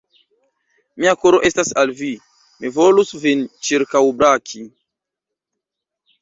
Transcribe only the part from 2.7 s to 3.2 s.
volus